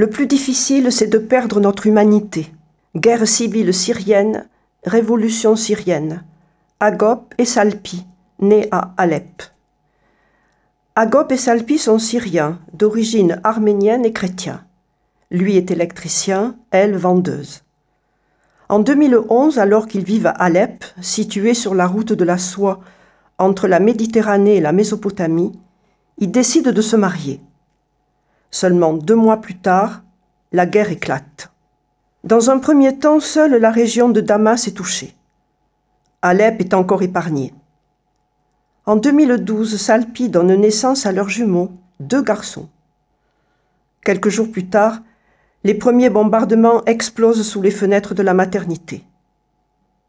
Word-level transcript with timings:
Le 0.00 0.08
plus 0.08 0.26
difficile, 0.26 0.90
c'est 0.90 1.08
de 1.08 1.18
perdre 1.18 1.60
notre 1.60 1.86
humanité. 1.86 2.50
Guerre 2.96 3.28
civile 3.28 3.74
syrienne, 3.74 4.48
révolution 4.82 5.56
syrienne. 5.56 6.24
Agop 6.80 7.34
et 7.36 7.44
Salpi, 7.44 8.06
nés 8.38 8.66
à 8.70 8.94
Alep. 8.96 9.42
Agop 10.96 11.30
et 11.32 11.36
Salpi 11.36 11.76
sont 11.76 11.98
syriens, 11.98 12.60
d'origine 12.72 13.42
arménienne 13.44 14.06
et 14.06 14.14
chrétien. 14.14 14.64
Lui 15.30 15.58
est 15.58 15.70
électricien, 15.70 16.56
elle 16.70 16.96
vendeuse. 16.96 17.62
En 18.70 18.78
2011, 18.78 19.58
alors 19.58 19.86
qu'ils 19.86 20.04
vivent 20.04 20.28
à 20.28 20.30
Alep, 20.30 20.82
situé 21.02 21.52
sur 21.52 21.74
la 21.74 21.86
route 21.86 22.14
de 22.14 22.24
la 22.24 22.38
soie 22.38 22.80
entre 23.36 23.68
la 23.68 23.80
Méditerranée 23.80 24.56
et 24.56 24.60
la 24.62 24.72
Mésopotamie, 24.72 25.52
ils 26.16 26.30
décident 26.30 26.72
de 26.72 26.80
se 26.80 26.96
marier. 26.96 27.42
Seulement 28.50 28.94
deux 28.94 29.14
mois 29.14 29.40
plus 29.40 29.58
tard, 29.58 30.02
la 30.52 30.66
guerre 30.66 30.90
éclate. 30.90 31.52
Dans 32.24 32.50
un 32.50 32.58
premier 32.58 32.98
temps, 32.98 33.20
seule 33.20 33.56
la 33.56 33.70
région 33.70 34.08
de 34.08 34.20
Damas 34.20 34.66
est 34.66 34.76
touchée. 34.76 35.14
Alep 36.22 36.60
est 36.60 36.74
encore 36.74 37.02
épargnée. 37.02 37.54
En 38.86 38.96
2012, 38.96 39.76
Salpi 39.76 40.28
donne 40.28 40.54
naissance 40.54 41.06
à 41.06 41.12
leurs 41.12 41.28
jumeaux, 41.28 41.70
deux 42.00 42.22
garçons. 42.22 42.68
Quelques 44.04 44.30
jours 44.30 44.50
plus 44.50 44.66
tard, 44.66 45.00
les 45.62 45.74
premiers 45.74 46.10
bombardements 46.10 46.84
explosent 46.86 47.46
sous 47.46 47.62
les 47.62 47.70
fenêtres 47.70 48.14
de 48.14 48.22
la 48.22 48.34
maternité. 48.34 49.04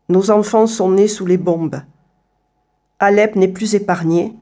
Nos 0.10 0.32
enfants 0.32 0.68
sont 0.68 0.92
nés 0.92 1.08
sous 1.08 1.26
les 1.26 1.38
bombes. 1.38 1.82
Alep 3.00 3.36
n'est 3.36 3.48
plus 3.48 3.76
épargné 3.76 4.36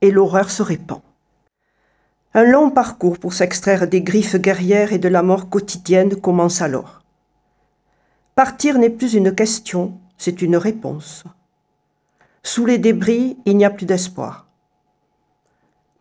et 0.00 0.10
l'horreur 0.10 0.50
se 0.50 0.62
répand. 0.62 1.00
Un 2.38 2.44
long 2.44 2.70
parcours 2.70 3.18
pour 3.18 3.32
s'extraire 3.32 3.88
des 3.88 4.02
griffes 4.02 4.36
guerrières 4.36 4.92
et 4.92 4.98
de 4.98 5.08
la 5.08 5.22
mort 5.22 5.48
quotidienne 5.48 6.16
commence 6.16 6.60
alors. 6.60 7.00
Partir 8.34 8.78
n'est 8.78 8.90
plus 8.90 9.14
une 9.14 9.34
question, 9.34 9.98
c'est 10.18 10.42
une 10.42 10.58
réponse. 10.58 11.24
Sous 12.42 12.66
les 12.66 12.76
débris, 12.76 13.38
il 13.46 13.56
n'y 13.56 13.64
a 13.64 13.70
plus 13.70 13.86
d'espoir. 13.86 14.48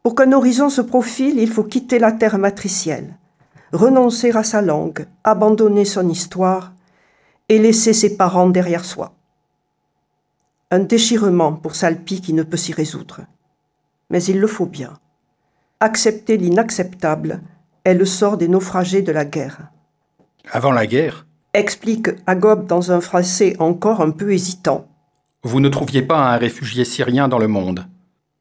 Pour 0.03 0.13
qu'un 0.13 0.33
horizon 0.33 0.69
se 0.69 0.81
profile, 0.81 1.39
il 1.39 1.49
faut 1.49 1.63
quitter 1.63 1.99
la 1.99 2.11
terre 2.11 2.37
matricielle, 2.37 3.17
renoncer 3.71 4.31
à 4.31 4.43
sa 4.43 4.61
langue, 4.61 5.07
abandonner 5.23 5.85
son 5.85 6.09
histoire 6.09 6.73
et 7.47 7.59
laisser 7.59 7.93
ses 7.93 8.17
parents 8.17 8.49
derrière 8.49 8.83
soi. 8.83 9.13
Un 10.69 10.79
déchirement 10.79 11.53
pour 11.53 11.75
Salpi 11.75 12.19
qui 12.19 12.33
ne 12.33 12.43
peut 12.43 12.57
s'y 12.57 12.73
résoudre. 12.73 13.21
Mais 14.09 14.21
il 14.25 14.41
le 14.41 14.47
faut 14.47 14.65
bien. 14.65 14.99
Accepter 15.81 16.37
l'inacceptable 16.37 17.41
est 17.83 17.93
le 17.93 18.05
sort 18.05 18.37
des 18.37 18.47
naufragés 18.47 19.01
de 19.01 19.11
la 19.11 19.25
guerre. 19.25 19.69
Avant 20.51 20.71
la 20.71 20.87
guerre? 20.87 21.25
Explique 21.53 22.09
Agob 22.25 22.65
dans 22.65 22.91
un 22.91 23.01
français 23.01 23.55
encore 23.59 24.01
un 24.01 24.11
peu 24.11 24.33
hésitant. 24.33 24.87
Vous 25.43 25.59
ne 25.59 25.69
trouviez 25.69 26.01
pas 26.01 26.33
un 26.33 26.37
réfugié 26.37 26.85
syrien 26.85 27.27
dans 27.27 27.39
le 27.39 27.47
monde. 27.47 27.85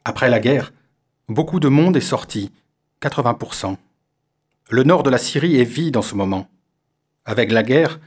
Après 0.04 0.30
la 0.30 0.38
guerre, 0.38 0.72
beaucoup 1.28 1.60
de 1.60 1.68
monde 1.68 1.96
est 1.96 2.00
sorti, 2.00 2.52
80%. 3.02 3.76
Le 4.70 4.82
nord 4.84 5.02
de 5.02 5.10
la 5.10 5.18
Syrie 5.18 5.60
est 5.60 5.64
vide 5.64 5.96
en 5.96 6.02
ce 6.02 6.14
moment. 6.14 6.46
Avec 7.24 7.50
la 7.52 7.62
guerre, 7.62 8.00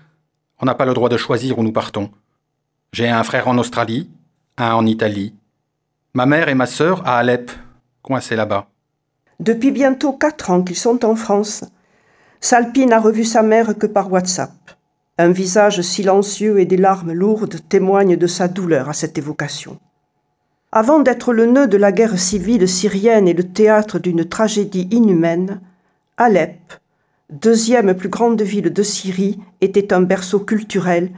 on 0.60 0.66
n'a 0.66 0.76
pas 0.76 0.86
le 0.86 0.94
droit 0.94 1.10
de 1.10 1.18
choisir 1.18 1.60
où 1.60 1.64
nous 1.64 1.72
partons. 1.72 2.12
J'ai 2.94 3.10
un 3.10 3.24
frère 3.24 3.48
en 3.48 3.58
Australie, 3.58 4.10
un 4.58 4.74
en 4.74 4.86
Italie. 4.86 5.36
Ma 6.14 6.26
mère 6.26 6.50
et 6.50 6.56
ma 6.56 6.66
sœur 6.66 7.06
à 7.06 7.18
Alep, 7.18 7.52
coincés 8.02 8.36
là-bas. 8.36 8.70
Depuis 9.40 9.72
bientôt 9.72 10.14
quatre 10.14 10.50
ans 10.50 10.64
qu'ils 10.64 10.78
sont 10.78 11.06
en 11.06 11.16
France, 11.16 11.64
Salpi 12.40 12.86
n'a 12.86 13.00
revu 13.00 13.24
sa 13.24 13.44
mère 13.44 13.78
que 13.78 13.88
par 13.88 14.12
WhatsApp. 14.12 14.52
Un 15.20 15.32
visage 15.32 15.82
silencieux 15.82 16.60
et 16.60 16.66
des 16.66 16.78
larmes 16.78 17.14
lourdes 17.14 17.60
témoignent 17.70 18.18
de 18.18 18.28
sa 18.28 18.48
douleur 18.48 18.90
à 18.90 18.94
cette 18.94 19.18
évocation. 19.18 19.80
Avant 20.72 21.00
d'être 21.00 21.34
le 21.34 21.46
nœud 21.46 21.68
de 21.68 21.78
la 21.78 21.92
guerre 21.92 22.20
civile 22.20 22.68
syrienne 22.68 23.28
et 23.28 23.34
le 23.34 23.44
théâtre 23.44 24.00
d'une 24.00 24.26
tragédie 24.26 24.88
inhumaine, 24.92 25.62
Alep, 26.18 26.74
deuxième 27.30 27.96
plus 27.96 28.10
grande 28.10 28.42
ville 28.42 28.74
de 28.74 28.84
Syrie, 28.84 29.40
était 29.62 29.94
un 29.94 30.02
berceau 30.02 30.40
culturel 30.40 31.12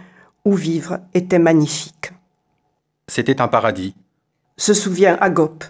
où 0.46 0.54
vivre 0.54 1.00
était 1.14 1.40
magnifique. 1.40 2.12
C'était 3.08 3.42
un 3.42 3.48
paradis. 3.48 3.96
Se 4.58 4.74
souvient 4.74 5.18
Agop. 5.20 5.64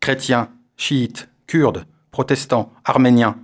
Chrétiens, 0.00 0.50
chiites, 0.76 1.27
kurdes, 1.48 1.86
protestants, 2.12 2.70
arméniens. 2.84 3.38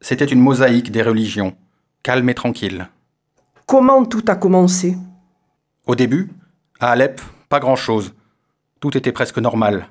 C'était 0.00 0.26
une 0.26 0.40
mosaïque 0.40 0.92
des 0.92 1.02
religions, 1.02 1.56
calme 2.02 2.28
et 2.28 2.34
tranquille. 2.34 2.88
Comment 3.66 4.04
tout 4.04 4.22
a 4.28 4.36
commencé? 4.36 4.96
Au 5.86 5.96
début, 5.96 6.30
à 6.78 6.90
Alep, 6.90 7.20
pas 7.48 7.60
grand-chose. 7.60 8.14
Tout 8.78 8.96
était 8.96 9.10
presque 9.10 9.38
normal. 9.38 9.88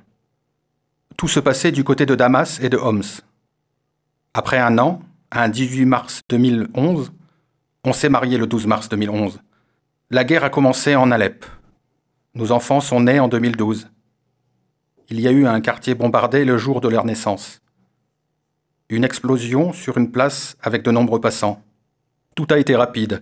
Tout 1.18 1.28
se 1.28 1.40
passait 1.40 1.72
du 1.72 1.84
côté 1.84 2.06
de 2.06 2.16
Damas 2.16 2.60
et 2.62 2.70
de 2.70 2.78
Homs. 2.78 3.22
Après 4.36 4.60
un 4.60 4.78
an, 4.78 5.02
un 5.32 5.50
18 5.50 5.86
mars 5.86 6.22
2011, 6.30 7.12
on 7.84 7.94
s'est 7.94 8.10
marié 8.10 8.38
le 8.38 8.46
12 8.46 8.68
mars 8.68 8.90
2011. 8.90 9.42
La 10.12 10.24
guerre 10.24 10.44
a 10.44 10.50
commencé 10.52 10.96
en 10.96 11.10
Alep. 11.10 11.46
Nos 12.36 12.52
enfants 12.52 12.80
sont 12.80 13.02
nés 13.02 13.20
en 13.20 13.28
2012 13.28 13.90
il 15.14 15.20
y 15.20 15.28
a 15.28 15.32
eu 15.32 15.46
un 15.46 15.62
quartier 15.62 15.94
bombardé 15.94 16.44
le 16.44 16.58
jour 16.58 16.82
de 16.82 16.88
leur 16.88 17.06
naissance. 17.06 17.62
Une 18.90 19.04
explosion 19.04 19.72
sur 19.72 20.00
une 20.00 20.12
place 20.12 20.58
avec 20.60 20.82
de 20.82 20.90
nombreux 20.90 21.22
passants. 21.22 21.62
Tout 22.36 22.48
a 22.50 22.58
été 22.58 22.76
rapide. 22.76 23.22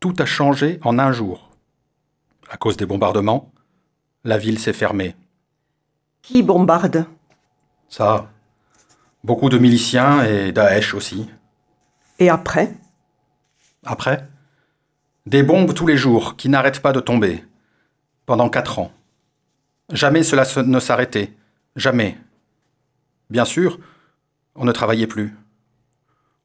Tout 0.00 0.14
a 0.18 0.24
changé 0.24 0.80
en 0.82 0.98
un 0.98 1.12
jour. 1.12 1.50
À 2.48 2.56
cause 2.56 2.78
des 2.78 2.86
bombardements, 2.86 3.52
la 4.24 4.38
ville 4.38 4.58
s'est 4.58 4.72
fermée. 4.72 5.14
Qui 6.22 6.42
bombarde? 6.42 7.04
Ça. 7.90 8.30
Beaucoup 9.22 9.50
de 9.50 9.58
miliciens 9.58 10.24
et 10.24 10.52
Daesh 10.52 10.94
aussi. 10.94 11.28
Et 12.18 12.30
après? 12.30 12.72
Après 13.84 14.26
Des 15.26 15.42
bombes 15.42 15.74
tous 15.74 15.86
les 15.86 15.98
jours 15.98 16.36
qui 16.36 16.48
n'arrêtent 16.48 16.80
pas 16.80 16.94
de 16.94 17.00
tomber. 17.00 17.44
Pendant 18.24 18.48
quatre 18.48 18.78
ans. 18.78 18.90
Jamais 19.94 20.24
cela 20.24 20.44
ne 20.64 20.80
s'arrêtait. 20.80 21.32
Jamais. 21.76 22.18
Bien 23.30 23.44
sûr, 23.44 23.78
on 24.56 24.64
ne 24.64 24.72
travaillait 24.72 25.06
plus. 25.06 25.36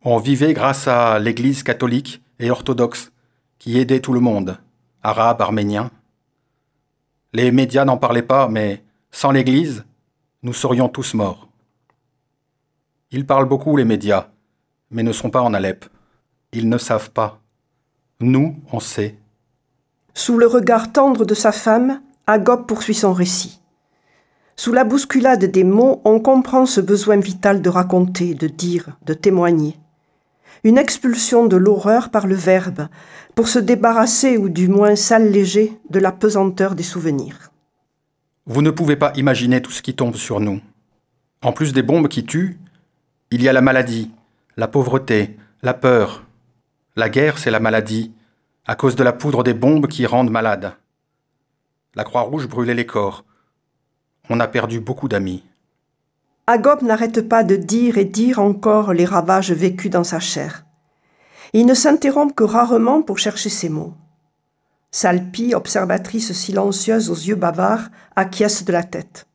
On 0.03 0.19
vivait 0.19 0.53
grâce 0.53 0.87
à 0.87 1.17
l'Église 1.17 1.63
catholique 1.63 2.21
et 2.37 2.51
orthodoxe 2.51 3.11
qui 3.57 3.79
aidait 3.79 4.01
tout 4.01 4.13
le 4.13 4.19
monde, 4.19 4.59
arabes, 5.01 5.41
arméniens. 5.41 5.89
Les 7.33 7.51
médias 7.51 7.85
n'en 7.85 7.97
parlaient 7.97 8.21
pas, 8.21 8.47
mais 8.47 8.83
sans 9.09 9.31
l'Église, 9.31 9.83
nous 10.43 10.53
serions 10.53 10.87
tous 10.87 11.15
morts. 11.15 11.49
Ils 13.09 13.25
parlent 13.25 13.49
beaucoup, 13.49 13.75
les 13.75 13.83
médias, 13.83 14.27
mais 14.91 15.01
ne 15.01 15.11
sont 15.11 15.31
pas 15.31 15.41
en 15.41 15.55
Alep. 15.55 15.85
Ils 16.53 16.69
ne 16.69 16.77
savent 16.77 17.09
pas. 17.09 17.41
Nous, 18.19 18.61
on 18.71 18.79
sait. 18.79 19.17
Sous 20.13 20.37
le 20.37 20.45
regard 20.45 20.91
tendre 20.91 21.25
de 21.25 21.33
sa 21.33 21.51
femme, 21.51 21.99
Agop 22.31 22.67
poursuit 22.67 22.93
son 22.93 23.11
récit. 23.11 23.59
Sous 24.55 24.71
la 24.71 24.83
bousculade 24.83 25.45
des 25.45 25.63
mots, 25.63 25.99
on 26.05 26.19
comprend 26.19 26.67
ce 26.67 26.79
besoin 26.79 27.17
vital 27.17 27.59
de 27.59 27.69
raconter, 27.69 28.35
de 28.35 28.45
dire, 28.45 28.99
de 29.03 29.15
témoigner. 29.15 29.79
Une 30.63 30.77
expulsion 30.77 31.47
de 31.47 31.57
l'horreur 31.57 32.11
par 32.11 32.27
le 32.27 32.35
verbe, 32.35 32.87
pour 33.33 33.47
se 33.47 33.57
débarrasser 33.57 34.37
ou 34.37 34.47
du 34.47 34.67
moins 34.67 34.95
s'alléger 34.95 35.73
de 35.89 35.97
la 35.97 36.11
pesanteur 36.11 36.75
des 36.75 36.83
souvenirs. 36.83 37.49
Vous 38.45 38.61
ne 38.61 38.69
pouvez 38.69 38.95
pas 38.95 39.11
imaginer 39.15 39.59
tout 39.59 39.71
ce 39.71 39.81
qui 39.81 39.95
tombe 39.95 40.15
sur 40.15 40.39
nous. 40.39 40.61
En 41.41 41.51
plus 41.51 41.73
des 41.73 41.81
bombes 41.81 42.09
qui 42.09 42.25
tuent, 42.25 42.59
il 43.31 43.41
y 43.41 43.49
a 43.49 43.53
la 43.53 43.61
maladie, 43.61 44.11
la 44.55 44.67
pauvreté, 44.67 45.35
la 45.63 45.73
peur. 45.73 46.25
La 46.95 47.09
guerre, 47.09 47.39
c'est 47.39 47.49
la 47.49 47.59
maladie, 47.59 48.11
à 48.67 48.75
cause 48.75 48.95
de 48.95 49.03
la 49.03 49.13
poudre 49.13 49.41
des 49.41 49.55
bombes 49.55 49.87
qui 49.87 50.05
rendent 50.05 50.29
malades. 50.29 50.73
La 51.95 52.03
Croix-Rouge 52.03 52.47
brûlait 52.47 52.75
les 52.75 52.85
corps. 52.85 53.25
On 54.29 54.39
a 54.39 54.47
perdu 54.47 54.79
beaucoup 54.79 55.07
d'amis. 55.07 55.43
Agop 56.45 56.81
n'arrête 56.83 57.27
pas 57.27 57.43
de 57.43 57.55
dire 57.55 57.97
et 57.97 58.05
dire 58.05 58.39
encore 58.39 58.93
les 58.93 59.05
ravages 59.05 59.51
vécus 59.51 59.89
dans 59.89 60.03
sa 60.03 60.19
chair. 60.19 60.65
Il 61.53 61.65
ne 61.65 61.73
s'interrompt 61.73 62.35
que 62.35 62.43
rarement 62.43 63.01
pour 63.01 63.17
chercher 63.17 63.49
ses 63.49 63.69
mots. 63.69 63.95
Salpi, 64.91 65.53
observatrice 65.55 66.31
silencieuse 66.33 67.09
aux 67.09 67.15
yeux 67.15 67.35
bavards, 67.35 67.89
acquiesce 68.15 68.65
de 68.65 68.71
la 68.71 68.83
tête. 68.83 69.27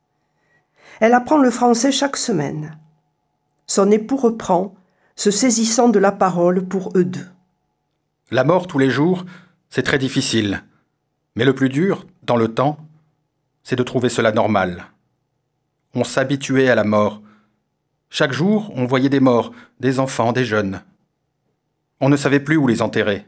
Elle 1.01 1.15
apprend 1.15 1.39
le 1.39 1.51
français 1.51 1.91
chaque 1.91 2.17
semaine. 2.17 2.79
Son 3.67 3.91
époux 3.91 4.17
reprend, 4.17 4.75
se 5.17 5.31
saisissant 5.31 5.89
de 5.89 5.99
la 5.99 6.13
parole 6.13 6.67
pour 6.67 6.93
eux 6.97 7.05
deux. 7.05 7.27
La 8.31 8.45
mort 8.45 8.67
tous 8.67 8.79
les 8.79 8.91
jours, 8.91 9.25
c'est 9.71 9.83
très 9.83 9.99
difficile. 9.99 10.63
Mais 11.37 11.45
le 11.45 11.55
plus 11.55 11.69
dur, 11.69 12.07
dans 12.27 12.37
le 12.37 12.49
temps, 12.49 12.79
c'est 13.63 13.77
de 13.77 13.83
trouver 13.83 14.09
cela 14.09 14.33
normal. 14.33 14.87
On 15.95 16.05
s'habituait 16.05 16.69
à 16.69 16.75
la 16.75 16.85
mort. 16.85 17.23
Chaque 18.11 18.33
jour, 18.33 18.73
on 18.75 18.87
voyait 18.87 19.09
des 19.09 19.21
morts, 19.21 19.53
des 19.81 19.99
enfants, 20.01 20.33
des 20.33 20.45
jeunes. 20.45 20.83
On 22.01 22.09
ne 22.09 22.17
savait 22.17 22.41
plus 22.41 22.57
où 22.57 22.67
les 22.67 22.83
enterrer. 22.83 23.27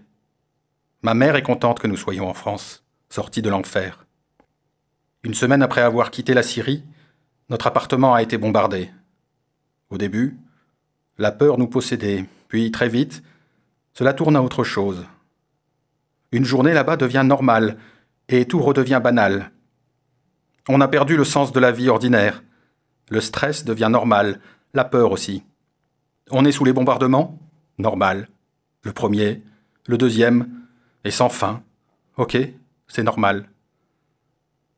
Ma 1.02 1.14
mère 1.14 1.37
est 1.37 1.43
contente 1.43 1.78
que 1.78 1.87
nous 1.87 1.96
soyons 1.96 2.28
en 2.28 2.34
France, 2.34 2.84
sortis 3.08 3.43
de 3.43 3.48
l'enfer. 3.48 4.06
Une 5.22 5.34
semaine 5.34 5.62
après 5.62 5.81
avoir 5.81 6.10
quitté 6.10 6.34
la 6.34 6.42
Syrie, 6.42 6.84
notre 7.49 7.66
appartement 7.66 8.14
a 8.14 8.22
été 8.22 8.38
bombardé. 8.38 8.90
Au 9.90 9.99
début, 9.99 10.37
la 11.19 11.32
peur 11.32 11.58
nous 11.58 11.69
possédait, 11.69 12.25
puis 12.49 12.70
très 12.70 12.88
vite, 12.88 13.22
cela 13.92 14.12
tourne 14.12 14.37
à 14.37 14.42
autre 14.42 14.64
chose. 14.64 15.06
Une 16.32 16.44
journée 16.44 16.75
là-bas 16.75 16.96
devient 16.96 17.22
normale, 17.25 17.78
et 18.28 18.46
tout 18.46 18.61
redevient 18.61 19.00
banal. 19.02 19.52
On 20.69 20.81
a 20.81 20.88
perdu 20.88 21.17
le 21.17 21.25
sens 21.25 21.52
de 21.52 21.61
la 21.61 21.70
vie 21.70 21.88
ordinaire. 21.88 22.43
Le 23.08 23.20
stress 23.20 23.64
devient 23.64 23.88
normal, 23.90 24.40
la 24.75 24.84
peur 24.84 25.12
aussi. 25.12 25.44
On 26.31 26.44
est 26.44 26.52
sous 26.52 26.64
les 26.64 26.73
bombardements? 26.73 27.38
Normal. 27.78 28.28
Le 28.82 28.93
premier, 28.93 29.43
le 29.87 29.96
deuxième, 29.96 30.49
et 31.05 31.11
sans 31.11 31.28
fin. 31.28 31.62
Ok, 32.17 32.37
c'est 32.88 33.05
normal. 33.05 33.49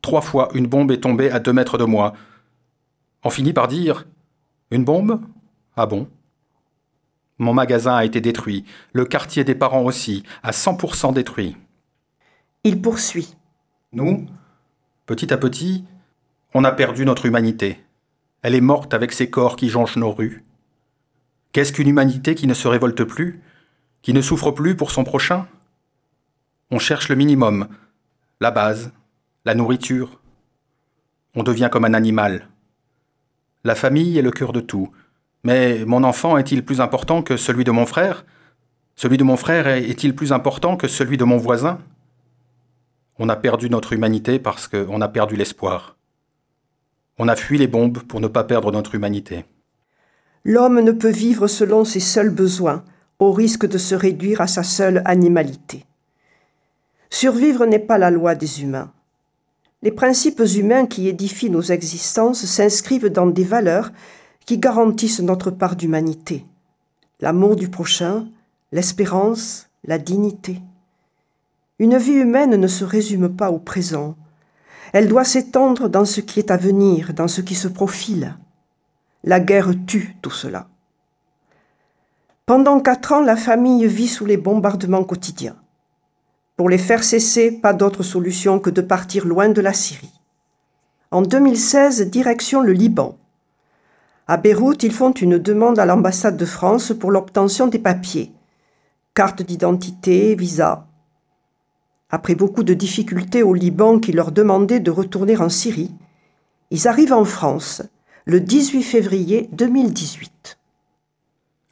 Trois 0.03 0.21
fois, 0.21 0.51
une 0.55 0.67
bombe 0.67 0.91
est 0.91 1.01
tombée 1.01 1.31
à 1.31 1.41
deux 1.41 1.53
mètres 1.53 1.79
de 1.79 1.85
moi. 1.85 2.13
On 3.25 3.31
finit 3.31 3.53
par 3.55 3.69
dire 3.69 4.07
Une 4.71 4.85
bombe? 4.85 5.23
Ah 5.77 5.87
bon? 5.87 6.09
Mon 7.39 7.55
magasin 7.55 7.95
a 7.95 8.05
été 8.05 8.21
détruit, 8.21 8.65
le 8.93 9.05
quartier 9.05 9.45
des 9.45 9.55
parents 9.55 9.85
aussi, 9.85 10.25
à 10.43 10.51
100% 10.51 11.15
détruit. 11.15 11.57
Il 12.65 12.83
poursuit. 12.83 13.38
Nous, 13.93 14.27
petit 15.07 15.33
à 15.33 15.39
petit, 15.39 15.83
on 16.53 16.65
a 16.65 16.73
perdu 16.73 17.07
notre 17.07 17.25
humanité. 17.25 17.81
Elle 18.43 18.55
est 18.55 18.61
morte 18.61 18.93
avec 18.93 19.13
ses 19.13 19.31
corps 19.31 19.57
qui 19.57 19.71
jonchent 19.71 19.97
nos 19.97 20.13
rues. 20.13 20.45
Qu'est-ce 21.53 21.73
qu'une 21.73 21.89
humanité 21.89 22.35
qui 22.35 22.47
ne 22.47 22.53
se 22.53 22.69
révolte 22.69 23.03
plus, 23.05 23.41
qui 24.03 24.13
ne 24.13 24.21
souffre 24.21 24.51
plus 24.51 24.77
pour 24.77 24.91
son 24.91 25.05
prochain? 25.05 25.49
On 26.71 26.79
cherche 26.79 27.09
le 27.09 27.17
minimum, 27.17 27.67
la 28.41 28.51
base, 28.51 28.93
la 29.47 29.55
nourriture. 29.55 30.21
On 31.35 31.43
devient 31.43 31.71
comme 31.73 31.87
un 31.87 31.95
animal. 31.95 32.49
La 33.65 33.75
famille 33.75 34.19
est 34.19 34.23
le 34.23 34.31
cœur 34.31 34.53
de 34.53 34.61
tout. 34.61 34.93
Mais 35.45 35.87
mon 35.87 36.05
enfant 36.05 36.37
est-il 36.37 36.63
plus 36.63 36.83
important 36.83 37.23
que 37.23 37.39
celui 37.39 37.65
de 37.65 37.71
mon 37.71 37.87
frère? 37.87 38.27
Celui 38.97 39.17
de 39.17 39.25
mon 39.25 39.39
frère 39.39 39.67
est-il 39.67 40.15
plus 40.15 40.33
important 40.33 40.77
que 40.77 40.89
celui 40.89 41.17
de 41.17 41.25
mon 41.25 41.39
voisin? 41.39 41.79
On 43.19 43.29
a 43.29 43.37
perdu 43.37 43.69
notre 43.69 43.93
humanité 43.93 44.39
parce 44.39 44.69
qu'on 44.69 45.01
a 45.01 45.09
perdu 45.09 45.37
l'espoir. 45.37 45.97
On 47.19 47.27
a 47.27 47.35
fui 47.35 47.59
les 47.59 47.67
bombes 47.67 47.99
pour 47.99 48.21
ne 48.21 48.29
pas 48.29 48.45
perdre 48.45 48.71
notre 48.71 48.95
humanité. 48.95 49.45
L'homme 50.45 50.81
ne 50.81 50.93
peut 50.93 51.11
vivre 51.11 51.49
selon 51.49 51.85
ses 51.85 52.01
seuls 52.01 52.31
besoins, 52.31 52.85
au 53.19 53.33
risque 53.33 53.67
de 53.67 53.79
se 53.79 53.97
réduire 53.97 54.41
à 54.41 54.47
sa 54.47 54.63
seule 54.63 55.03
animalité. 55.05 55.85
Survivre 57.11 57.67
n'est 57.67 57.81
pas 57.81 57.99
la 57.99 58.11
loi 58.11 58.37
des 58.37 58.63
humains. 58.63 58.93
Les 59.83 59.91
principes 59.91 60.43
humains 60.57 60.87
qui 60.87 61.09
édifient 61.09 61.51
nos 61.51 61.63
existences 61.63 62.45
s'inscrivent 62.45 63.09
dans 63.09 63.27
des 63.27 63.45
valeurs 63.45 63.91
qui 64.47 64.59
garantissent 64.59 65.21
notre 65.21 65.51
part 65.51 65.75
d'humanité. 65.75 66.47
L'amour 67.21 67.57
du 67.57 67.69
prochain, 67.69 68.29
l'espérance, 68.71 69.69
la 69.85 69.99
dignité. 69.99 70.61
Une 71.79 71.97
vie 71.97 72.13
humaine 72.15 72.57
ne 72.57 72.67
se 72.67 72.85
résume 72.85 73.29
pas 73.29 73.53
au 73.53 73.59
présent, 73.59 74.17
elle 74.93 75.09
doit 75.09 75.25
s'étendre 75.25 75.89
dans 75.89 76.05
ce 76.05 76.21
qui 76.21 76.41
est 76.41 76.51
à 76.51 76.57
venir, 76.57 77.15
dans 77.15 77.29
ce 77.29 77.41
qui 77.41 77.55
se 77.55 77.69
profile. 77.69 78.37
La 79.23 79.39
guerre 79.39 79.73
tue 79.87 80.17
tout 80.21 80.31
cela. 80.31 80.67
Pendant 82.47 82.81
quatre 82.81 83.13
ans, 83.13 83.21
la 83.21 83.37
famille 83.37 83.87
vit 83.87 84.09
sous 84.09 84.25
les 84.25 84.39
bombardements 84.39 85.05
quotidiens. 85.05 85.57
Pour 86.57 86.69
les 86.69 86.79
faire 86.79 87.05
cesser, 87.05 87.53
pas 87.53 87.75
d'autre 87.75 88.03
solution 88.03 88.59
que 88.59 88.71
de 88.71 88.81
partir 88.81 89.25
loin 89.25 89.49
de 89.49 89.61
la 89.61 89.73
Syrie. 89.73 90.21
En 91.13 91.23
2016, 91.23 92.11
direction 92.11 92.61
le 92.61 92.73
Liban. 92.73 93.17
À 94.27 94.37
Beyrouth, 94.37 94.83
ils 94.83 94.93
font 94.93 95.13
une 95.13 95.39
demande 95.39 95.79
à 95.79 95.87
l'ambassade 95.87 96.37
de 96.37 96.45
France 96.45 96.93
pour 96.99 97.13
l'obtention 97.13 97.69
des 97.69 97.79
papiers. 97.79 98.33
Carte 99.15 99.43
d'identité, 99.43 100.35
visa, 100.35 100.88
après 102.11 102.35
beaucoup 102.35 102.63
de 102.63 102.75
difficultés 102.75 103.43
au 103.43 103.55
Liban 103.55 103.99
qui 103.99 104.13
leur 104.13 104.33
demandait 104.33 104.81
de 104.81 104.91
retourner 104.91 105.37
en 105.37 105.49
Syrie, 105.49 105.93
ils 106.71 106.89
arrivent 106.89 107.13
en 107.13 107.25
France 107.25 107.83
le 108.25 108.41
18 108.41 108.83
février 108.83 109.49
2018. 109.53 110.59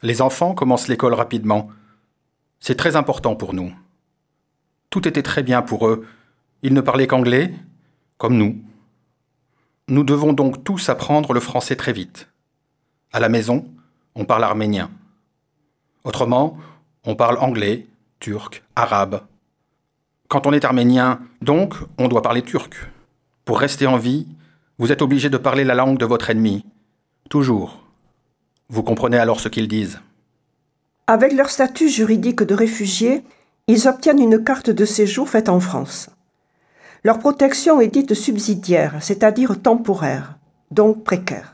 Les 0.03 0.21
enfants 0.21 0.53
commencent 0.53 0.87
l'école 0.87 1.13
rapidement. 1.13 1.69
C'est 2.59 2.75
très 2.75 2.95
important 2.95 3.35
pour 3.35 3.53
nous. 3.53 3.71
Tout 4.89 5.07
était 5.07 5.23
très 5.23 5.43
bien 5.43 5.61
pour 5.61 5.87
eux. 5.87 6.05
Ils 6.63 6.73
ne 6.73 6.81
parlaient 6.81 7.07
qu'anglais, 7.07 7.53
comme 8.17 8.37
nous. 8.37 8.57
Nous 9.87 10.03
devons 10.03 10.33
donc 10.33 10.63
tous 10.63 10.89
apprendre 10.89 11.33
le 11.33 11.39
français 11.39 11.75
très 11.75 11.93
vite. 11.93 12.29
À 13.11 13.19
la 13.19 13.29
maison, 13.29 13.65
on 14.15 14.25
parle 14.25 14.43
arménien. 14.43 14.91
Autrement, 16.03 16.57
on 17.05 17.15
parle 17.15 17.37
anglais, 17.37 17.87
turc, 18.19 18.63
arabe, 18.75 19.21
quand 20.27 20.45
on 20.45 20.53
est 20.53 20.65
arménien, 20.65 21.19
donc, 21.41 21.75
on 21.97 22.07
doit 22.07 22.21
parler 22.21 22.41
turc. 22.41 22.75
Pour 23.45 23.59
rester 23.59 23.87
en 23.87 23.97
vie, 23.97 24.27
vous 24.77 24.91
êtes 24.91 25.01
obligé 25.01 25.29
de 25.29 25.37
parler 25.37 25.63
la 25.63 25.75
langue 25.75 25.97
de 25.97 26.05
votre 26.05 26.29
ennemi. 26.29 26.65
Toujours. 27.29 27.83
Vous 28.69 28.83
comprenez 28.83 29.17
alors 29.17 29.39
ce 29.39 29.47
qu'ils 29.47 29.67
disent. 29.69 29.99
Avec 31.07 31.31
leur 31.31 31.49
statut 31.49 31.87
juridique 31.87 32.43
de 32.43 32.53
réfugiés, 32.53 33.23
ils 33.67 33.87
obtiennent 33.87 34.21
une 34.21 34.43
carte 34.43 34.69
de 34.69 34.85
séjour 34.85 35.29
faite 35.29 35.47
en 35.47 35.61
France. 35.61 36.09
Leur 37.03 37.19
protection 37.19 37.79
est 37.79 37.87
dite 37.87 38.13
subsidiaire, 38.13 38.95
c'est-à-dire 38.99 39.61
temporaire, 39.61 40.37
donc 40.71 41.05
précaire. 41.05 41.53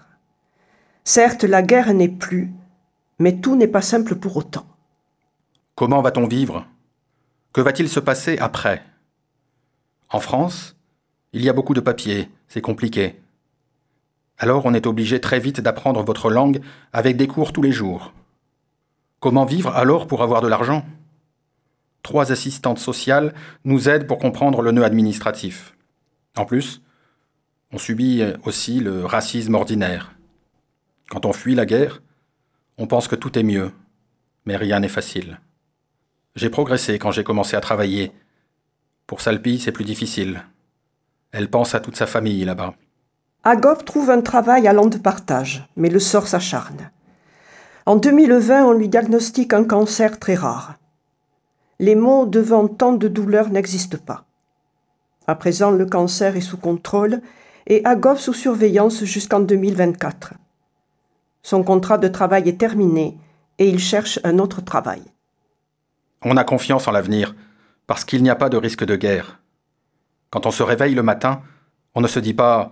Certes, 1.03 1.43
la 1.43 1.61
guerre 1.61 1.93
n'est 1.93 2.09
plus, 2.09 2.51
mais 3.19 3.37
tout 3.37 3.55
n'est 3.55 3.67
pas 3.67 3.81
simple 3.81 4.15
pour 4.15 4.37
autant. 4.37 4.65
Comment 5.75 6.01
va-t-on 6.01 6.27
vivre? 6.27 6.65
Que 7.53 7.61
va-t-il 7.61 7.87
se 7.87 7.99
passer 7.99 8.37
après? 8.39 8.83
En 10.09 10.19
France, 10.19 10.75
il 11.31 11.43
y 11.43 11.49
a 11.49 11.53
beaucoup 11.53 11.73
de 11.73 11.79
papiers, 11.79 12.29
c'est 12.47 12.61
compliqué. 12.61 13.15
Alors 14.37 14.65
on 14.65 14.73
est 14.73 14.87
obligé 14.87 15.21
très 15.21 15.39
vite 15.39 15.61
d'apprendre 15.61 16.03
votre 16.03 16.29
langue 16.29 16.61
avec 16.91 17.15
des 17.15 17.27
cours 17.27 17.53
tous 17.53 17.61
les 17.61 17.71
jours. 17.71 18.13
Comment 19.19 19.45
vivre 19.45 19.69
alors 19.69 20.07
pour 20.07 20.23
avoir 20.23 20.41
de 20.41 20.47
l'argent? 20.47 20.85
Trois 22.01 22.31
assistantes 22.31 22.79
sociales 22.79 23.33
nous 23.63 23.87
aident 23.87 24.07
pour 24.07 24.17
comprendre 24.17 24.61
le 24.61 24.71
nœud 24.71 24.83
administratif. 24.83 25.75
En 26.35 26.45
plus, 26.45 26.81
on 27.71 27.77
subit 27.77 28.23
aussi 28.43 28.79
le 28.79 29.05
racisme 29.05 29.55
ordinaire. 29.55 30.13
Quand 31.09 31.25
on 31.25 31.33
fuit 31.33 31.55
la 31.55 31.65
guerre, 31.65 32.01
on 32.77 32.87
pense 32.87 33.07
que 33.07 33.15
tout 33.15 33.37
est 33.37 33.43
mieux, 33.43 33.71
mais 34.45 34.57
rien 34.57 34.79
n'est 34.79 34.89
facile. 34.89 35.39
J'ai 36.35 36.49
progressé 36.49 36.97
quand 36.97 37.11
j'ai 37.11 37.23
commencé 37.23 37.55
à 37.55 37.61
travailler. 37.61 38.11
Pour 39.05 39.21
Salpi, 39.21 39.59
c'est 39.59 39.71
plus 39.71 39.83
difficile. 39.83 40.43
Elle 41.31 41.49
pense 41.49 41.75
à 41.75 41.79
toute 41.79 41.95
sa 41.95 42.07
famille 42.07 42.43
là-bas. 42.43 42.73
Agop 43.43 43.85
trouve 43.85 44.09
un 44.09 44.21
travail 44.21 44.67
à 44.67 44.73
de 44.73 44.97
partage, 44.97 45.67
mais 45.75 45.89
le 45.89 45.99
sort 45.99 46.27
s'acharne. 46.27 46.89
En 47.85 47.97
2020, 47.97 48.65
on 48.65 48.71
lui 48.71 48.89
diagnostique 48.89 49.53
un 49.53 49.63
cancer 49.63 50.17
très 50.17 50.35
rare. 50.35 50.75
Les 51.79 51.95
mots 51.95 52.25
devant 52.25 52.67
tant 52.67 52.93
de 52.93 53.07
douleurs 53.07 53.49
n'existent 53.49 53.97
pas. 54.03 54.25
À 55.27 55.35
présent, 55.35 55.69
le 55.69 55.85
cancer 55.85 56.35
est 56.35 56.41
sous 56.41 56.57
contrôle 56.57 57.21
et 57.67 57.85
Agop 57.85 58.17
sous 58.17 58.33
surveillance 58.33 59.03
jusqu'en 59.03 59.39
2024. 59.39 60.33
Son 61.43 61.63
contrat 61.63 61.97
de 61.97 62.07
travail 62.07 62.49
est 62.49 62.59
terminé 62.59 63.17
et 63.59 63.67
il 63.69 63.79
cherche 63.79 64.19
un 64.23 64.39
autre 64.39 64.61
travail. 64.61 65.03
On 66.23 66.37
a 66.37 66.43
confiance 66.43 66.87
en 66.87 66.91
l'avenir, 66.91 67.35
parce 67.87 68.05
qu'il 68.05 68.23
n'y 68.23 68.29
a 68.29 68.35
pas 68.35 68.49
de 68.49 68.57
risque 68.57 68.85
de 68.85 68.95
guerre. 68.95 69.39
Quand 70.29 70.45
on 70.45 70.51
se 70.51 70.63
réveille 70.63 70.95
le 70.95 71.03
matin, 71.03 71.41
on 71.95 72.01
ne 72.01 72.07
se 72.07 72.19
dit 72.19 72.33
pas 72.33 72.71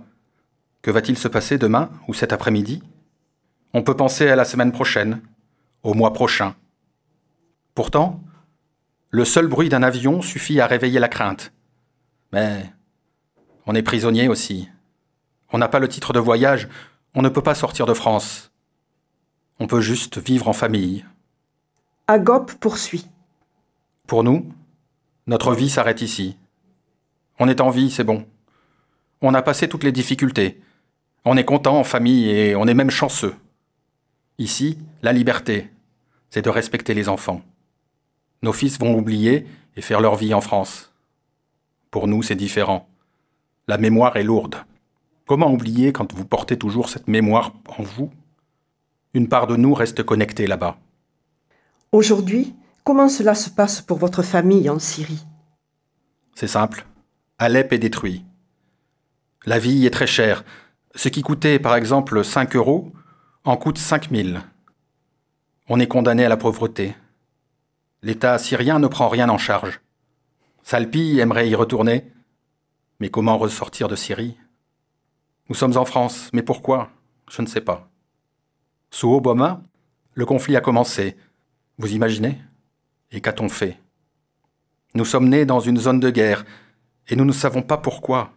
Que 0.82 0.92
va-t-il 0.92 1.18
se 1.18 1.28
passer 1.28 1.58
demain 1.58 1.90
ou 2.08 2.14
cet 2.14 2.34
après-midi? 2.34 2.82
On 3.74 3.84
peut 3.84 3.96
penser 3.96 4.30
à 4.30 4.36
la 4.36 4.46
semaine 4.46 4.72
prochaine, 4.72 5.22
au 5.84 5.94
mois 5.94 6.14
prochain. 6.14 6.56
Pourtant, 7.76 8.22
le 9.10 9.26
seul 9.26 9.48
bruit 9.48 9.70
d'un 9.70 9.84
avion 9.84 10.22
suffit 10.22 10.60
à 10.60 10.68
réveiller 10.68 11.00
la 11.00 11.08
crainte. 11.08 11.54
Mais 12.32 12.72
on 13.66 13.76
est 13.76 13.84
prisonnier 13.84 14.28
aussi. 14.28 14.70
On 15.52 15.58
n'a 15.58 15.68
pas 15.68 15.80
le 15.80 15.88
titre 15.88 16.14
de 16.14 16.20
voyage, 16.20 16.70
on 17.14 17.22
ne 17.22 17.30
peut 17.30 17.44
pas 17.44 17.56
sortir 17.56 17.86
de 17.86 17.94
France. 17.94 18.52
On 19.60 19.68
peut 19.68 19.82
juste 19.82 20.18
vivre 20.18 20.48
en 20.48 20.54
famille. 20.54 21.06
Agop 22.08 22.54
poursuit. 22.60 23.08
Pour 24.08 24.24
nous, 24.24 24.52
notre 25.28 25.54
vie 25.54 25.70
s'arrête 25.70 26.02
ici. 26.02 26.38
On 27.40 27.48
est 27.48 27.62
en 27.62 27.70
vie, 27.70 27.90
c'est 27.90 28.04
bon. 28.04 28.26
On 29.22 29.34
a 29.34 29.42
passé 29.42 29.70
toutes 29.70 29.84
les 29.84 29.92
difficultés. 29.92 30.62
On 31.26 31.38
est 31.38 31.46
content 31.46 31.78
en 31.78 31.84
famille 31.84 32.30
et 32.30 32.56
on 32.56 32.68
est 32.68 32.74
même 32.74 32.90
chanceux. 32.90 33.36
Ici, 34.38 34.78
la 35.04 35.14
liberté, 35.14 35.70
c'est 36.30 36.42
de 36.42 36.50
respecter 36.50 36.94
les 36.94 37.10
enfants. 37.10 37.42
Nos 38.42 38.54
fils 38.54 38.80
vont 38.80 38.98
oublier 38.98 39.46
et 39.76 39.82
faire 39.82 40.02
leur 40.02 40.16
vie 40.16 40.34
en 40.34 40.42
France. 40.42 40.92
Pour 41.92 42.08
nous, 42.08 42.24
c'est 42.24 42.36
différent. 42.36 42.88
La 43.68 43.78
mémoire 43.78 44.18
est 44.18 44.24
lourde. 44.24 44.58
Comment 45.28 45.52
oublier 45.52 45.94
quand 45.94 46.12
vous 46.14 46.26
portez 46.26 46.58
toujours 46.58 46.90
cette 46.90 47.08
mémoire 47.08 47.54
en 47.78 47.84
vous? 47.84 48.12
Une 49.14 49.30
part 49.30 49.46
de 49.46 49.56
nous 49.56 49.74
reste 49.74 50.04
connectée 50.04 50.48
là-bas. 50.48 50.78
Aujourd'hui, 51.92 52.56
comment 52.92 53.08
cela 53.08 53.36
se 53.36 53.50
passe 53.50 53.80
pour 53.80 54.00
votre 54.00 54.22
famille 54.22 54.70
en 54.70 54.78
Syrie? 54.78 55.26
C'est 56.36 56.46
simple. 56.46 56.86
Alep 57.40 57.72
est 57.72 57.80
détruit. 57.80 58.26
La 59.46 59.60
vie 59.60 59.86
est 59.86 59.92
très 59.92 60.08
chère. 60.08 60.44
Ce 60.94 61.08
qui 61.08 61.22
coûtait 61.22 61.58
par 61.58 61.78
exemple 61.78 62.22
5 62.22 62.54
euros 62.58 62.92
en 63.46 63.56
coûte 63.56 63.78
5000. 63.78 64.42
On 65.70 65.80
est 65.80 65.88
condamné 65.88 66.26
à 66.26 66.28
la 66.28 66.36
pauvreté. 66.36 66.98
L'État 68.02 68.38
syrien 68.38 68.78
ne 68.78 68.88
prend 68.88 69.08
rien 69.08 69.30
en 69.30 69.38
charge. 69.38 69.80
Salpi 70.62 71.18
aimerait 71.22 71.48
y 71.48 71.56
retourner, 71.56 72.12
mais 73.00 73.10
comment 73.10 73.38
ressortir 73.38 73.88
de 73.88 73.96
Syrie? 73.96 74.38
Nous 75.48 75.56
sommes 75.56 75.78
en 75.78 75.86
France, 75.86 76.30
mais 76.34 76.44
pourquoi? 76.44 76.90
Je 77.30 77.42
ne 77.42 77.48
sais 77.48 77.62
pas. 77.62 77.90
Sous 78.90 79.14
Obama, 79.14 79.64
le 80.14 80.26
conflit 80.26 80.58
a 80.58 80.62
commencé. 80.62 81.16
Vous 81.78 81.94
imaginez? 81.94 82.38
Et 83.12 83.22
qu'a-t-on 83.22 83.50
fait? 83.50 83.78
Nous 84.94 85.06
sommes 85.06 85.30
nés 85.30 85.46
dans 85.46 85.60
une 85.60 85.78
zone 85.78 86.00
de 86.00 86.10
guerre, 86.10 86.46
et 87.08 87.16
nous 87.16 87.26
ne 87.26 87.32
savons 87.32 87.62
pas 87.62 87.78
pourquoi. 87.78 88.32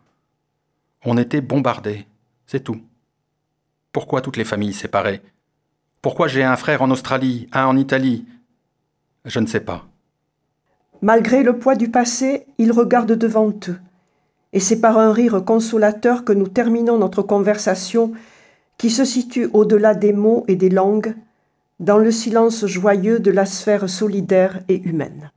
On 1.05 1.17
était 1.19 1.41
bombardés, 1.41 2.07
c'est 2.47 2.65
tout. 2.65 2.81
Pourquoi 3.93 4.21
toutes 4.21 4.37
les 4.37 4.45
familles 4.45 4.73
séparées 4.73 5.23
Pourquoi 6.03 6.27
j'ai 6.27 6.43
un 6.43 6.57
frère 6.57 6.83
en 6.83 6.91
Australie, 6.91 7.49
un 7.53 7.67
en 7.67 7.77
Italie? 7.77 8.27
Je 9.25 9.41
ne 9.41 9.47
sais 9.47 9.61
pas. 9.61 9.87
Malgré 11.03 11.43
le 11.43 11.59
poids 11.59 11.77
du 11.77 11.91
passé, 11.91 12.47
ils 12.59 12.73
regardent 12.73 13.13
devant 13.13 13.53
eux. 13.69 13.79
Et 14.53 14.61
c'est 14.61 14.81
par 14.81 14.99
un 14.99 15.13
rire 15.13 15.45
consolateur 15.45 16.25
que 16.25 16.33
nous 16.33 16.49
terminons 16.49 16.99
notre 16.99 17.23
conversation 17.23 18.13
qui 18.79 18.91
se 18.91 19.05
situe 19.05 19.49
au-delà 19.53 19.95
des 19.95 20.13
mots 20.13 20.45
et 20.49 20.57
des 20.57 20.71
langues, 20.71 21.15
dans 21.81 21.99
le 21.99 22.11
silence 22.11 22.67
joyeux 22.67 23.19
de 23.19 23.31
la 23.31 23.47
sphère 23.47 23.89
solidaire 23.89 24.61
et 24.69 24.81
humaine. 24.83 25.33